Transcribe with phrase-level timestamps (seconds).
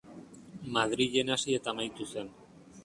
[0.77, 2.35] Madrilen hasi eta amaitu zen.